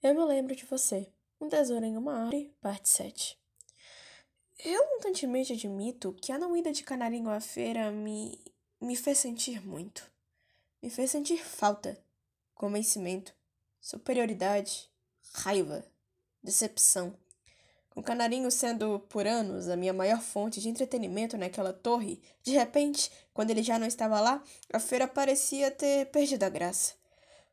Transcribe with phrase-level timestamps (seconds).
[0.00, 1.12] Eu me lembro de você.
[1.40, 3.36] Um tesouro em uma árvore, parte 7.
[4.56, 8.40] Relutantemente admito que a não ida de canarinho à feira me.
[8.80, 10.08] me fez sentir muito.
[10.80, 12.00] Me fez sentir falta,
[12.54, 13.34] convencimento,
[13.80, 14.88] superioridade,
[15.32, 15.84] raiva,
[16.40, 17.18] decepção.
[17.90, 23.10] Com canarinho sendo, por anos, a minha maior fonte de entretenimento naquela torre, de repente,
[23.34, 26.97] quando ele já não estava lá, a feira parecia ter perdido a graça.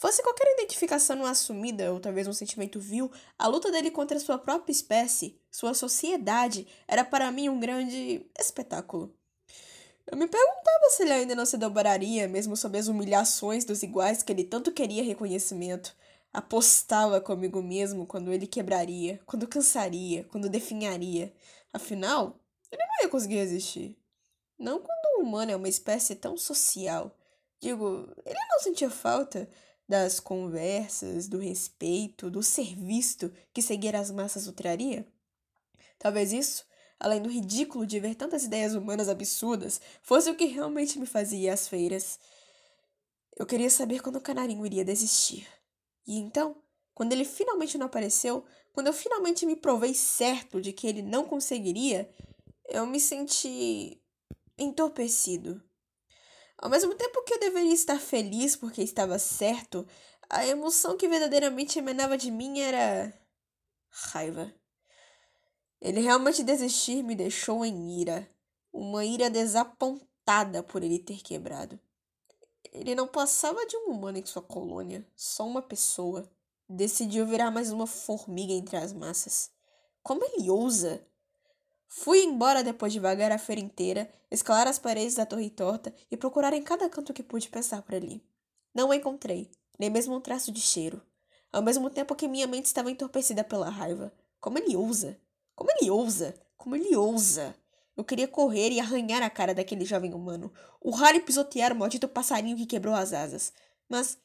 [0.00, 4.72] Fosse qualquer identificação assumida, ou talvez um sentimento vil, a luta dele contra sua própria
[4.72, 9.14] espécie, sua sociedade, era para mim um grande espetáculo.
[10.06, 14.22] Eu me perguntava se ele ainda não se dobraria, mesmo sob as humilhações dos iguais
[14.22, 15.94] que ele tanto queria reconhecimento.
[16.32, 21.30] Apostava comigo mesmo quando ele quebraria, quando cansaria, quando definharia.
[21.74, 22.40] Afinal,
[22.72, 23.98] ele não ia conseguir resistir.
[24.58, 27.14] Não quando o humano é uma espécie tão social.
[27.60, 29.46] Digo, ele não sentia falta
[29.90, 35.04] das conversas, do respeito, do ser visto que seguir as massas o traria?
[35.98, 36.64] Talvez isso,
[37.00, 41.52] além do ridículo de ver tantas ideias humanas absurdas, fosse o que realmente me fazia
[41.52, 42.20] às feiras.
[43.36, 45.44] Eu queria saber quando o canarinho iria desistir.
[46.06, 46.54] E então,
[46.94, 51.24] quando ele finalmente não apareceu, quando eu finalmente me provei certo de que ele não
[51.24, 52.08] conseguiria,
[52.68, 54.00] eu me senti
[54.56, 55.60] entorpecido.
[56.60, 59.86] Ao mesmo tempo que eu deveria estar feliz porque estava certo,
[60.28, 63.18] a emoção que verdadeiramente emanava de mim era.
[63.88, 64.52] raiva.
[65.80, 68.28] Ele realmente desistir me deixou em ira.
[68.70, 71.80] Uma ira desapontada por ele ter quebrado.
[72.70, 76.30] Ele não passava de um humano em sua colônia, só uma pessoa.
[76.68, 79.50] Decidiu virar mais uma formiga entre as massas.
[80.02, 81.04] Como ele ousa?
[81.92, 86.16] Fui embora depois de vagar a feira inteira, escalar as paredes da torre torta e
[86.16, 88.24] procurar em cada canto que pude pensar por ali.
[88.72, 91.02] Não a encontrei, nem mesmo um traço de cheiro.
[91.52, 94.12] Ao mesmo tempo que minha mente estava entorpecida pela raiva.
[94.40, 95.20] Como ele ousa?
[95.56, 96.32] Como ele ousa?
[96.56, 97.56] Como ele ousa?
[97.96, 102.06] Eu queria correr e arranhar a cara daquele jovem humano, urrar e pisotear o maldito
[102.06, 103.52] passarinho que quebrou as asas.
[103.88, 104.16] Mas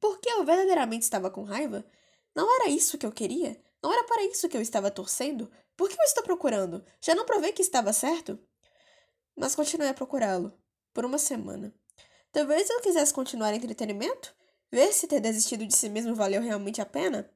[0.00, 1.86] por que eu verdadeiramente estava com raiva?
[2.34, 3.56] Não era isso que eu queria?
[3.80, 5.48] Não era para isso que eu estava torcendo?
[5.76, 6.84] Por que eu estou procurando?
[7.00, 8.38] Já não provei que estava certo?
[9.36, 10.52] Mas continuei a procurá-lo.
[10.92, 11.74] Por uma semana.
[12.30, 14.34] Talvez eu quisesse continuar entretenimento?
[14.70, 17.30] Ver se ter desistido de si mesmo valeu realmente a pena?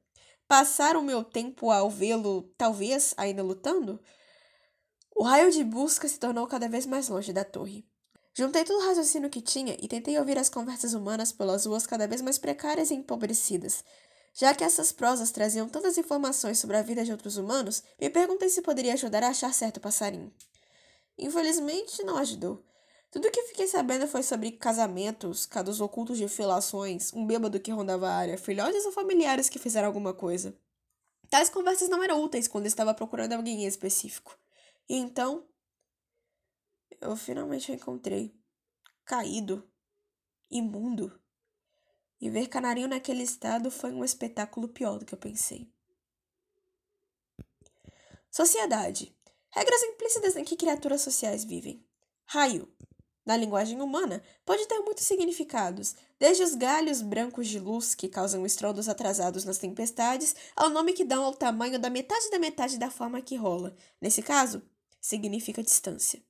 [0.47, 3.99] Passar o meu tempo ao vê-lo, talvez, ainda lutando?
[5.15, 7.85] O raio de busca se tornou cada vez mais longe da torre.
[8.33, 12.07] Juntei todo o raciocínio que tinha e tentei ouvir as conversas humanas pelas ruas cada
[12.07, 13.83] vez mais precárias e empobrecidas,
[14.39, 18.49] já que essas prosas traziam tantas informações sobre a vida de outros humanos, me perguntei
[18.49, 20.31] se poderia ajudar a achar certo passarinho.
[21.17, 22.63] Infelizmente, não ajudou.
[23.09, 27.71] Tudo o que fiquei sabendo foi sobre casamentos, casos ocultos de filações, um bêbado que
[27.71, 30.55] rondava a área, filhotes ou familiares que fizeram alguma coisa.
[31.31, 34.37] Tais conversas não eram úteis quando estava procurando alguém em específico.
[34.87, 35.47] E então.
[37.01, 38.35] Eu finalmente o encontrei.
[39.03, 39.67] Caído.
[40.51, 41.19] Imundo.
[42.19, 45.71] E ver Canarinho naquele estado foi um espetáculo pior do que eu pensei.
[48.31, 49.15] Sociedade.
[49.49, 51.83] Regras implícitas em que criaturas sociais vivem.
[52.25, 52.71] Raio.
[53.25, 58.45] Na linguagem humana, pode ter muitos significados, desde os galhos brancos de luz que causam
[58.45, 62.89] estrondos atrasados nas tempestades, ao nome que dão ao tamanho da metade da metade da
[62.89, 63.75] forma que rola.
[63.99, 64.61] Nesse caso,
[65.01, 66.23] significa distância.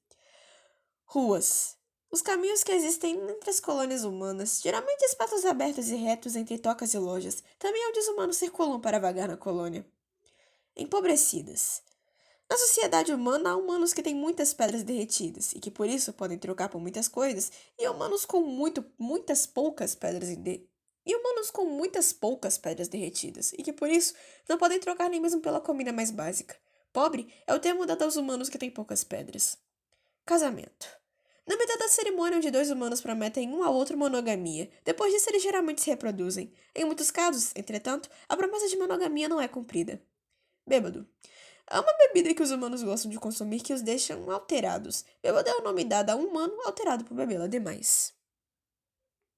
[1.06, 1.78] Ruas.
[2.09, 6.94] Os caminhos que existem entre as colônias humanas, geralmente espaços abertos e retos entre tocas
[6.94, 9.85] e lojas, também onde os humanos circulam para vagar na colônia.
[10.75, 11.81] Empobrecidas.
[12.50, 16.38] Na sociedade humana, há humanos que têm muitas pedras derretidas e que por isso podem
[16.38, 20.66] trocar por muitas coisas, e humanos com muito, muitas poucas pedras de...
[21.06, 24.13] e humanos com muitas poucas pedras derretidas e que por isso
[24.47, 26.56] não podem trocar nem mesmo pela comida mais básica.
[26.94, 29.57] Pobre é o termo dado aos humanos que têm poucas pedras.
[30.25, 30.97] Casamento.
[31.47, 34.69] Na metade da cerimônia, onde dois humanos prometem um ao outro monogamia.
[34.84, 36.53] Depois disso, eles geralmente se reproduzem.
[36.75, 40.01] Em muitos casos, entretanto, a promessa de monogamia não é cumprida.
[40.68, 41.07] Bêbado.
[41.66, 45.06] Há uma bebida que os humanos gostam de consumir que os deixam alterados.
[45.24, 48.17] Bêbado é o nome dado a um humano alterado por bebê-la demais.